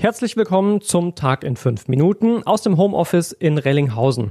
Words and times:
Herzlich 0.00 0.36
willkommen 0.36 0.80
zum 0.80 1.16
Tag 1.16 1.42
in 1.42 1.56
fünf 1.56 1.88
Minuten 1.88 2.44
aus 2.44 2.62
dem 2.62 2.76
Homeoffice 2.76 3.32
in 3.32 3.58
Rellinghausen. 3.58 4.30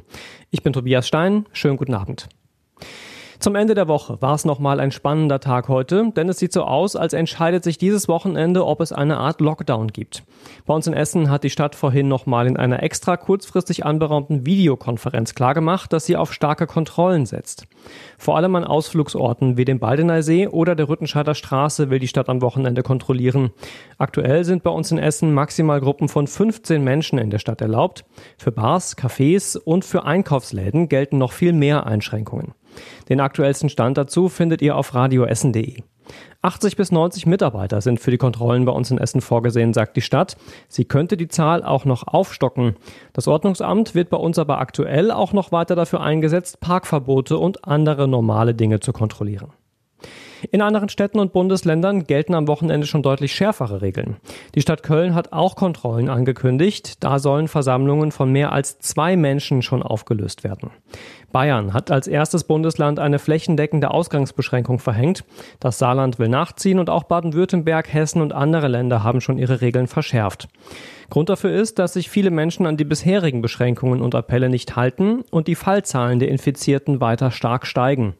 Ich 0.49 0.63
bin 0.63 0.71
Tobias 0.71 1.05
Stein. 1.05 1.45
Schönen 1.51 1.75
guten 1.75 1.93
Abend. 1.93 2.29
Zum 3.39 3.53
Ende 3.53 3.75
der 3.75 3.87
Woche 3.87 4.19
war 4.19 4.33
es 4.33 4.45
nochmal 4.45 4.79
ein 4.79 4.89
spannender 4.89 5.39
Tag 5.39 5.67
heute, 5.67 6.11
denn 6.15 6.27
es 6.27 6.39
sieht 6.39 6.51
so 6.51 6.63
aus, 6.63 6.95
als 6.95 7.13
entscheidet 7.13 7.63
sich 7.63 7.77
dieses 7.77 8.07
Wochenende, 8.07 8.65
ob 8.65 8.81
es 8.81 8.91
eine 8.91 9.17
Art 9.17 9.41
Lockdown 9.41 9.89
gibt. 9.89 10.23
Bei 10.65 10.73
uns 10.73 10.87
in 10.87 10.93
Essen 10.93 11.29
hat 11.29 11.43
die 11.43 11.51
Stadt 11.51 11.75
vorhin 11.75 12.07
nochmal 12.07 12.47
in 12.47 12.57
einer 12.57 12.81
extra 12.81 13.15
kurzfristig 13.15 13.85
anberaumten 13.85 14.47
Videokonferenz 14.47 15.35
klargemacht, 15.35 15.93
dass 15.93 16.07
sie 16.07 16.17
auf 16.17 16.33
starke 16.33 16.65
Kontrollen 16.65 17.27
setzt. 17.27 17.67
Vor 18.17 18.37
allem 18.37 18.55
an 18.55 18.63
Ausflugsorten 18.63 19.55
wie 19.55 19.65
dem 19.65 19.77
Baldeneysee 19.77 20.47
oder 20.47 20.73
der 20.75 20.89
Rüttenscheider 20.89 21.35
Straße 21.35 21.91
will 21.91 21.99
die 21.99 22.07
Stadt 22.07 22.29
am 22.29 22.41
Wochenende 22.41 22.81
kontrollieren. 22.81 23.51
Aktuell 23.99 24.45
sind 24.45 24.63
bei 24.63 24.71
uns 24.71 24.91
in 24.91 24.97
Essen 24.97 25.31
maximal 25.31 25.79
Gruppen 25.79 26.09
von 26.09 26.25
15 26.25 26.83
Menschen 26.83 27.19
in 27.19 27.29
der 27.29 27.39
Stadt 27.39 27.61
erlaubt. 27.61 28.03
Für 28.39 28.51
Bars, 28.51 28.97
Cafés 28.97 29.59
und 29.59 29.85
für 29.85 30.05
Einkaufsläden 30.05 30.89
gelten 30.89 31.19
noch 31.19 31.33
viel 31.33 31.53
mehr 31.53 31.85
Einschränkungen. 31.85 32.55
Den 33.09 33.19
aktuellsten 33.19 33.69
Stand 33.69 33.97
dazu 33.97 34.29
findet 34.29 34.61
ihr 34.61 34.75
auf 34.75 34.93
radioessen.de. 34.93 35.81
80 36.41 36.77
bis 36.77 36.91
90 36.91 37.25
Mitarbeiter 37.25 37.81
sind 37.81 37.99
für 37.99 38.11
die 38.11 38.17
Kontrollen 38.17 38.65
bei 38.65 38.71
uns 38.71 38.91
in 38.91 38.97
Essen 38.97 39.21
vorgesehen, 39.21 39.73
sagt 39.73 39.97
die 39.97 40.01
Stadt. 40.01 40.37
Sie 40.67 40.85
könnte 40.85 41.17
die 41.17 41.27
Zahl 41.27 41.63
auch 41.63 41.85
noch 41.85 42.07
aufstocken. 42.07 42.75
Das 43.13 43.27
Ordnungsamt 43.27 43.95
wird 43.95 44.09
bei 44.09 44.17
uns 44.17 44.39
aber 44.39 44.59
aktuell 44.59 45.11
auch 45.11 45.33
noch 45.33 45.51
weiter 45.51 45.75
dafür 45.75 46.01
eingesetzt, 46.01 46.59
Parkverbote 46.59 47.37
und 47.37 47.65
andere 47.65 48.07
normale 48.07 48.53
Dinge 48.53 48.79
zu 48.79 48.93
kontrollieren. 48.93 49.51
In 50.51 50.61
anderen 50.61 50.89
Städten 50.89 51.19
und 51.19 51.33
Bundesländern 51.33 52.05
gelten 52.05 52.33
am 52.33 52.47
Wochenende 52.47 52.87
schon 52.87 53.03
deutlich 53.03 53.33
schärfere 53.33 53.81
Regeln. 53.81 54.17
Die 54.55 54.61
Stadt 54.61 54.83
Köln 54.83 55.13
hat 55.13 55.33
auch 55.33 55.55
Kontrollen 55.55 56.09
angekündigt. 56.09 57.03
Da 57.03 57.19
sollen 57.19 57.47
Versammlungen 57.47 58.11
von 58.11 58.31
mehr 58.31 58.51
als 58.51 58.79
zwei 58.79 59.17
Menschen 59.17 59.61
schon 59.61 59.83
aufgelöst 59.83 60.43
werden. 60.43 60.71
Bayern 61.31 61.73
hat 61.73 61.91
als 61.91 62.07
erstes 62.07 62.45
Bundesland 62.45 62.99
eine 62.99 63.19
flächendeckende 63.19 63.91
Ausgangsbeschränkung 63.91 64.79
verhängt. 64.79 65.25
Das 65.59 65.77
Saarland 65.77 66.19
will 66.19 66.29
nachziehen 66.29 66.79
und 66.79 66.89
auch 66.89 67.03
Baden-Württemberg, 67.03 67.93
Hessen 67.93 68.21
und 68.21 68.33
andere 68.33 68.69
Länder 68.69 69.03
haben 69.03 69.19
schon 69.19 69.37
ihre 69.37 69.61
Regeln 69.61 69.87
verschärft. 69.87 70.47
Grund 71.09 71.29
dafür 71.29 71.51
ist, 71.51 71.79
dass 71.79 71.93
sich 71.93 72.09
viele 72.09 72.31
Menschen 72.31 72.65
an 72.65 72.77
die 72.77 72.85
bisherigen 72.85 73.41
Beschränkungen 73.41 74.01
und 74.01 74.15
Appelle 74.15 74.49
nicht 74.49 74.75
halten 74.75 75.23
und 75.29 75.47
die 75.47 75.55
Fallzahlen 75.55 76.19
der 76.19 76.29
Infizierten 76.29 77.01
weiter 77.01 77.31
stark 77.31 77.65
steigen. 77.65 78.15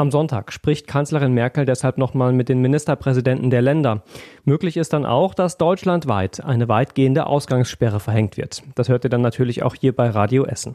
Am 0.00 0.10
Sonntag 0.10 0.50
spricht 0.50 0.86
Kanzlerin 0.86 1.34
Merkel 1.34 1.66
deshalb 1.66 1.98
nochmal 1.98 2.32
mit 2.32 2.48
den 2.48 2.62
Ministerpräsidenten 2.62 3.50
der 3.50 3.60
Länder. 3.60 4.02
Möglich 4.44 4.78
ist 4.78 4.94
dann 4.94 5.04
auch, 5.04 5.34
dass 5.34 5.58
deutschlandweit 5.58 6.42
eine 6.42 6.68
weitgehende 6.68 7.26
Ausgangssperre 7.26 8.00
verhängt 8.00 8.38
wird. 8.38 8.62
Das 8.76 8.88
hört 8.88 9.04
ihr 9.04 9.10
dann 9.10 9.20
natürlich 9.20 9.62
auch 9.62 9.74
hier 9.74 9.94
bei 9.94 10.08
Radio 10.08 10.46
Essen. 10.46 10.74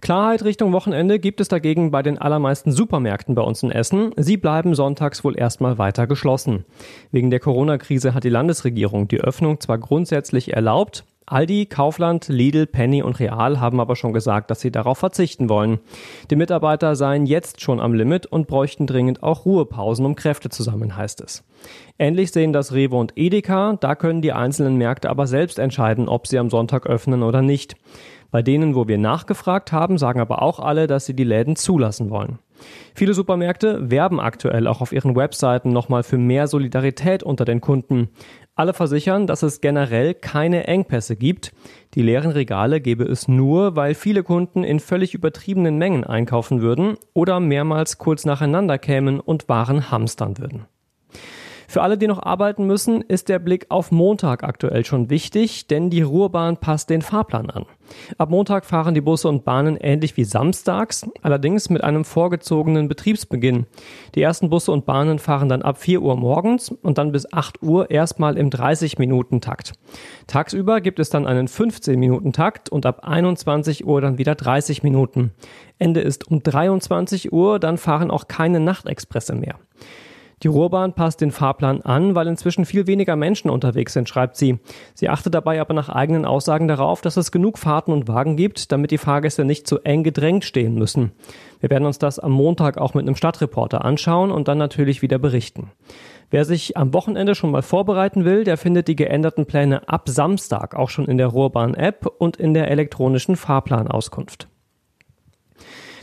Klarheit 0.00 0.44
Richtung 0.44 0.72
Wochenende 0.72 1.20
gibt 1.20 1.40
es 1.40 1.46
dagegen 1.46 1.92
bei 1.92 2.02
den 2.02 2.18
allermeisten 2.18 2.72
Supermärkten 2.72 3.36
bei 3.36 3.42
uns 3.42 3.62
in 3.62 3.70
Essen. 3.70 4.10
Sie 4.16 4.36
bleiben 4.36 4.74
sonntags 4.74 5.22
wohl 5.22 5.38
erstmal 5.38 5.78
weiter 5.78 6.08
geschlossen. 6.08 6.64
Wegen 7.12 7.30
der 7.30 7.38
Corona-Krise 7.38 8.14
hat 8.14 8.24
die 8.24 8.30
Landesregierung 8.30 9.06
die 9.06 9.20
Öffnung 9.20 9.60
zwar 9.60 9.78
grundsätzlich 9.78 10.54
erlaubt, 10.54 11.04
Aldi, 11.30 11.66
Kaufland, 11.66 12.26
Lidl, 12.26 12.66
Penny 12.66 13.04
und 13.04 13.20
Real 13.20 13.60
haben 13.60 13.78
aber 13.78 13.94
schon 13.94 14.12
gesagt, 14.12 14.50
dass 14.50 14.60
sie 14.60 14.72
darauf 14.72 14.98
verzichten 14.98 15.48
wollen. 15.48 15.78
Die 16.28 16.34
Mitarbeiter 16.34 16.96
seien 16.96 17.24
jetzt 17.24 17.60
schon 17.60 17.78
am 17.78 17.94
Limit 17.94 18.26
und 18.26 18.48
bräuchten 18.48 18.88
dringend 18.88 19.22
auch 19.22 19.44
Ruhepausen, 19.44 20.04
um 20.04 20.16
Kräfte 20.16 20.48
zu 20.48 20.64
sammeln, 20.64 20.96
heißt 20.96 21.20
es. 21.20 21.44
Ähnlich 22.00 22.32
sehen 22.32 22.52
das 22.52 22.72
Rewe 22.72 22.96
und 22.96 23.12
Edeka, 23.14 23.76
da 23.78 23.94
können 23.94 24.22
die 24.22 24.32
einzelnen 24.32 24.76
Märkte 24.76 25.08
aber 25.08 25.28
selbst 25.28 25.60
entscheiden, 25.60 26.08
ob 26.08 26.26
sie 26.26 26.38
am 26.38 26.50
Sonntag 26.50 26.86
öffnen 26.86 27.22
oder 27.22 27.42
nicht. 27.42 27.76
Bei 28.32 28.42
denen, 28.42 28.74
wo 28.74 28.88
wir 28.88 28.98
nachgefragt 28.98 29.70
haben, 29.70 29.98
sagen 29.98 30.18
aber 30.18 30.42
auch 30.42 30.58
alle, 30.58 30.88
dass 30.88 31.06
sie 31.06 31.14
die 31.14 31.22
Läden 31.22 31.54
zulassen 31.54 32.10
wollen. 32.10 32.40
Viele 32.94 33.14
Supermärkte 33.14 33.90
werben 33.90 34.20
aktuell 34.20 34.66
auch 34.66 34.80
auf 34.80 34.92
ihren 34.92 35.16
Webseiten 35.16 35.72
nochmal 35.72 36.02
für 36.02 36.18
mehr 36.18 36.46
Solidarität 36.46 37.22
unter 37.22 37.44
den 37.44 37.60
Kunden. 37.60 38.08
Alle 38.54 38.74
versichern, 38.74 39.26
dass 39.26 39.42
es 39.42 39.60
generell 39.60 40.14
keine 40.14 40.66
Engpässe 40.66 41.16
gibt. 41.16 41.52
Die 41.94 42.02
leeren 42.02 42.30
Regale 42.30 42.80
gäbe 42.80 43.04
es 43.04 43.26
nur, 43.28 43.76
weil 43.76 43.94
viele 43.94 44.22
Kunden 44.22 44.64
in 44.64 44.80
völlig 44.80 45.14
übertriebenen 45.14 45.78
Mengen 45.78 46.04
einkaufen 46.04 46.60
würden 46.60 46.96
oder 47.14 47.40
mehrmals 47.40 47.98
kurz 47.98 48.24
nacheinander 48.24 48.78
kämen 48.78 49.20
und 49.20 49.48
Waren 49.48 49.90
hamstern 49.90 50.38
würden. 50.38 50.66
Für 51.70 51.82
alle, 51.82 51.96
die 51.96 52.08
noch 52.08 52.20
arbeiten 52.20 52.66
müssen, 52.66 53.00
ist 53.00 53.28
der 53.28 53.38
Blick 53.38 53.66
auf 53.68 53.92
Montag 53.92 54.42
aktuell 54.42 54.84
schon 54.84 55.08
wichtig, 55.08 55.68
denn 55.68 55.88
die 55.88 56.02
Ruhrbahn 56.02 56.56
passt 56.56 56.90
den 56.90 57.00
Fahrplan 57.00 57.48
an. 57.48 57.64
Ab 58.18 58.30
Montag 58.30 58.66
fahren 58.66 58.92
die 58.92 59.00
Busse 59.00 59.28
und 59.28 59.44
Bahnen 59.44 59.76
ähnlich 59.76 60.16
wie 60.16 60.24
samstags, 60.24 61.06
allerdings 61.22 61.70
mit 61.70 61.84
einem 61.84 62.04
vorgezogenen 62.04 62.88
Betriebsbeginn. 62.88 63.66
Die 64.16 64.22
ersten 64.22 64.50
Busse 64.50 64.72
und 64.72 64.84
Bahnen 64.84 65.20
fahren 65.20 65.48
dann 65.48 65.62
ab 65.62 65.78
4 65.78 66.02
Uhr 66.02 66.16
morgens 66.16 66.70
und 66.72 66.98
dann 66.98 67.12
bis 67.12 67.32
8 67.32 67.62
Uhr 67.62 67.88
erstmal 67.88 68.36
im 68.36 68.50
30-Minuten-Takt. 68.50 69.74
Tagsüber 70.26 70.80
gibt 70.80 70.98
es 70.98 71.10
dann 71.10 71.24
einen 71.24 71.46
15-Minuten-Takt 71.46 72.68
und 72.68 72.84
ab 72.84 73.06
21 73.06 73.86
Uhr 73.86 74.00
dann 74.00 74.18
wieder 74.18 74.34
30 74.34 74.82
Minuten. 74.82 75.30
Ende 75.78 76.00
ist 76.00 76.28
um 76.28 76.42
23 76.42 77.32
Uhr, 77.32 77.60
dann 77.60 77.78
fahren 77.78 78.10
auch 78.10 78.26
keine 78.26 78.58
Nachtexpresse 78.58 79.36
mehr. 79.36 79.54
Die 80.42 80.48
Ruhrbahn 80.48 80.94
passt 80.94 81.20
den 81.20 81.32
Fahrplan 81.32 81.82
an, 81.82 82.14
weil 82.14 82.26
inzwischen 82.26 82.64
viel 82.64 82.86
weniger 82.86 83.14
Menschen 83.14 83.50
unterwegs 83.50 83.92
sind, 83.92 84.08
schreibt 84.08 84.36
sie. 84.36 84.58
Sie 84.94 85.10
achtet 85.10 85.34
dabei 85.34 85.60
aber 85.60 85.74
nach 85.74 85.90
eigenen 85.90 86.24
Aussagen 86.24 86.66
darauf, 86.66 87.02
dass 87.02 87.18
es 87.18 87.30
genug 87.30 87.58
Fahrten 87.58 87.92
und 87.92 88.08
Wagen 88.08 88.36
gibt, 88.36 88.72
damit 88.72 88.90
die 88.90 88.98
Fahrgäste 88.98 89.44
nicht 89.44 89.66
zu 89.66 89.80
eng 89.80 90.02
gedrängt 90.02 90.44
stehen 90.44 90.76
müssen. 90.76 91.12
Wir 91.60 91.68
werden 91.68 91.84
uns 91.84 91.98
das 91.98 92.18
am 92.18 92.32
Montag 92.32 92.78
auch 92.78 92.94
mit 92.94 93.02
einem 93.02 93.16
Stadtreporter 93.16 93.84
anschauen 93.84 94.30
und 94.30 94.48
dann 94.48 94.56
natürlich 94.56 95.02
wieder 95.02 95.18
berichten. 95.18 95.72
Wer 96.30 96.46
sich 96.46 96.76
am 96.76 96.94
Wochenende 96.94 97.34
schon 97.34 97.50
mal 97.50 97.62
vorbereiten 97.62 98.24
will, 98.24 98.44
der 98.44 98.56
findet 98.56 98.88
die 98.88 98.96
geänderten 98.96 99.44
Pläne 99.44 99.88
ab 99.88 100.08
Samstag 100.08 100.74
auch 100.74 100.88
schon 100.88 101.04
in 101.04 101.18
der 101.18 101.26
Ruhrbahn-App 101.26 102.06
und 102.18 102.38
in 102.38 102.54
der 102.54 102.70
elektronischen 102.70 103.36
Fahrplanauskunft. 103.36 104.48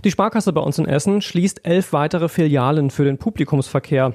Die 0.03 0.12
Sparkasse 0.12 0.53
bei 0.53 0.62
uns 0.62 0.78
in 0.78 0.85
Essen 0.85 1.22
schließt 1.22 1.66
elf 1.66 1.94
weitere 1.94 2.30
Filialen 2.30 2.91
für 2.91 3.03
den 3.03 3.18
Publikumsverkehr. 3.18 4.13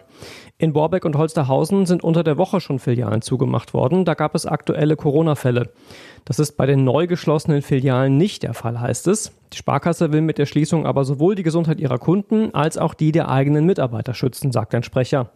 In 0.58 0.72
Borbeck 0.72 1.04
und 1.04 1.16
Holsterhausen 1.16 1.86
sind 1.86 2.04
unter 2.04 2.22
der 2.22 2.38
Woche 2.38 2.60
schon 2.60 2.78
Filialen 2.78 3.20
zugemacht 3.20 3.74
worden. 3.74 4.04
Da 4.04 4.14
gab 4.14 4.36
es 4.36 4.46
aktuelle 4.46 4.94
Corona-Fälle. 4.94 5.72
Das 6.24 6.38
ist 6.38 6.52
bei 6.52 6.66
den 6.66 6.84
neu 6.84 7.08
geschlossenen 7.08 7.62
Filialen 7.62 8.16
nicht 8.16 8.44
der 8.44 8.54
Fall, 8.54 8.80
heißt 8.80 9.08
es. 9.08 9.32
Die 9.52 9.56
Sparkasse 9.56 10.12
will 10.12 10.20
mit 10.20 10.38
der 10.38 10.46
Schließung 10.46 10.86
aber 10.86 11.04
sowohl 11.04 11.34
die 11.34 11.42
Gesundheit 11.42 11.80
ihrer 11.80 11.98
Kunden 11.98 12.54
als 12.54 12.78
auch 12.78 12.94
die 12.94 13.10
der 13.10 13.28
eigenen 13.28 13.66
Mitarbeiter 13.66 14.14
schützen, 14.14 14.52
sagt 14.52 14.74
ein 14.74 14.84
Sprecher. 14.84 15.30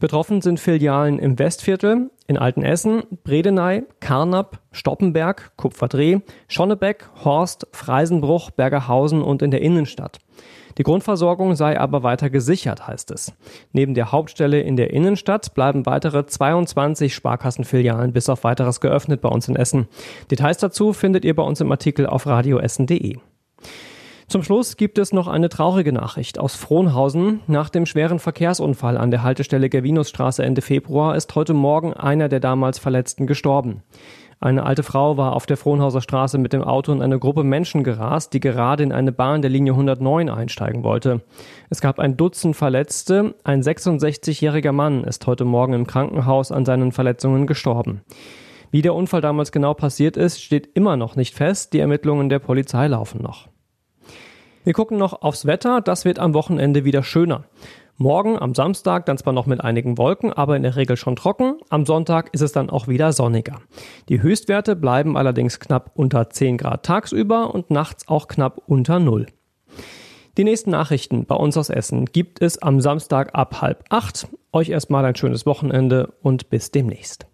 Betroffen 0.00 0.40
sind 0.40 0.58
Filialen 0.58 1.18
im 1.18 1.38
Westviertel, 1.38 2.10
in 2.30 2.38
Altenessen, 2.38 3.02
Bredeney, 3.24 3.82
Karnap, 3.98 4.60
Stoppenberg, 4.70 5.50
Kupferdreh, 5.56 6.20
Schonnebeck, 6.46 7.08
Horst, 7.24 7.66
Freisenbruch, 7.72 8.52
Bergerhausen 8.52 9.20
und 9.20 9.42
in 9.42 9.50
der 9.50 9.62
Innenstadt. 9.62 10.20
Die 10.78 10.84
Grundversorgung 10.84 11.56
sei 11.56 11.78
aber 11.78 12.04
weiter 12.04 12.30
gesichert, 12.30 12.86
heißt 12.86 13.10
es. 13.10 13.32
Neben 13.72 13.94
der 13.94 14.12
Hauptstelle 14.12 14.60
in 14.60 14.76
der 14.76 14.92
Innenstadt 14.92 15.54
bleiben 15.54 15.86
weitere 15.86 16.24
22 16.24 17.12
Sparkassenfilialen 17.12 18.12
bis 18.12 18.28
auf 18.28 18.44
weiteres 18.44 18.80
geöffnet 18.80 19.20
bei 19.20 19.28
uns 19.28 19.48
in 19.48 19.56
Essen. 19.56 19.88
Details 20.30 20.58
dazu 20.58 20.92
findet 20.92 21.24
ihr 21.24 21.34
bei 21.34 21.42
uns 21.42 21.60
im 21.60 21.72
Artikel 21.72 22.06
auf 22.06 22.28
radioessen.de. 22.28 23.18
Zum 24.30 24.44
Schluss 24.44 24.76
gibt 24.76 24.98
es 24.98 25.12
noch 25.12 25.26
eine 25.26 25.48
traurige 25.48 25.92
Nachricht 25.92 26.38
aus 26.38 26.54
Frohnhausen. 26.54 27.40
Nach 27.48 27.68
dem 27.68 27.84
schweren 27.84 28.20
Verkehrsunfall 28.20 28.96
an 28.96 29.10
der 29.10 29.24
Haltestelle 29.24 29.68
Gervinusstraße 29.68 30.44
Ende 30.44 30.62
Februar 30.62 31.16
ist 31.16 31.34
heute 31.34 31.52
Morgen 31.52 31.94
einer 31.94 32.28
der 32.28 32.38
damals 32.38 32.78
Verletzten 32.78 33.26
gestorben. 33.26 33.82
Eine 34.38 34.64
alte 34.64 34.84
Frau 34.84 35.16
war 35.16 35.34
auf 35.34 35.46
der 35.46 35.56
Frohnhauser 35.56 36.00
Straße 36.00 36.38
mit 36.38 36.52
dem 36.52 36.62
Auto 36.62 36.92
in 36.92 37.02
eine 37.02 37.18
Gruppe 37.18 37.42
Menschen 37.42 37.82
gerast, 37.82 38.32
die 38.32 38.38
gerade 38.38 38.84
in 38.84 38.92
eine 38.92 39.10
Bahn 39.10 39.42
der 39.42 39.50
Linie 39.50 39.72
109 39.72 40.28
einsteigen 40.28 40.84
wollte. 40.84 41.22
Es 41.68 41.80
gab 41.80 41.98
ein 41.98 42.16
Dutzend 42.16 42.54
Verletzte. 42.54 43.34
Ein 43.42 43.62
66-jähriger 43.62 44.70
Mann 44.70 45.02
ist 45.02 45.26
heute 45.26 45.44
Morgen 45.44 45.72
im 45.72 45.88
Krankenhaus 45.88 46.52
an 46.52 46.64
seinen 46.64 46.92
Verletzungen 46.92 47.48
gestorben. 47.48 48.02
Wie 48.70 48.82
der 48.82 48.94
Unfall 48.94 49.22
damals 49.22 49.50
genau 49.50 49.74
passiert 49.74 50.16
ist, 50.16 50.40
steht 50.40 50.68
immer 50.74 50.96
noch 50.96 51.16
nicht 51.16 51.34
fest. 51.34 51.72
Die 51.72 51.80
Ermittlungen 51.80 52.28
der 52.28 52.38
Polizei 52.38 52.86
laufen 52.86 53.20
noch. 53.24 53.49
Wir 54.62 54.74
gucken 54.74 54.98
noch 54.98 55.22
aufs 55.22 55.46
Wetter. 55.46 55.80
Das 55.80 56.04
wird 56.04 56.18
am 56.18 56.34
Wochenende 56.34 56.84
wieder 56.84 57.02
schöner. 57.02 57.44
Morgen 57.96 58.38
am 58.38 58.54
Samstag 58.54 59.06
dann 59.06 59.18
zwar 59.18 59.32
noch 59.32 59.46
mit 59.46 59.62
einigen 59.62 59.96
Wolken, 59.96 60.32
aber 60.32 60.56
in 60.56 60.62
der 60.62 60.76
Regel 60.76 60.96
schon 60.96 61.16
trocken. 61.16 61.60
Am 61.70 61.86
Sonntag 61.86 62.28
ist 62.32 62.40
es 62.40 62.52
dann 62.52 62.70
auch 62.70 62.88
wieder 62.88 63.12
sonniger. 63.12 63.60
Die 64.08 64.22
Höchstwerte 64.22 64.76
bleiben 64.76 65.16
allerdings 65.16 65.60
knapp 65.60 65.90
unter 65.94 66.28
10 66.28 66.58
Grad 66.58 66.84
tagsüber 66.84 67.54
und 67.54 67.70
nachts 67.70 68.08
auch 68.08 68.28
knapp 68.28 68.62
unter 68.66 69.00
Null. 69.00 69.26
Die 70.36 70.44
nächsten 70.44 70.70
Nachrichten 70.70 71.24
bei 71.24 71.34
uns 71.34 71.56
aus 71.56 71.70
Essen 71.70 72.06
gibt 72.06 72.40
es 72.40 72.60
am 72.60 72.80
Samstag 72.80 73.34
ab 73.34 73.60
halb 73.62 73.84
acht. 73.88 74.28
Euch 74.52 74.68
erstmal 74.68 75.04
ein 75.04 75.16
schönes 75.16 75.44
Wochenende 75.46 76.14
und 76.22 76.50
bis 76.50 76.70
demnächst. 76.70 77.29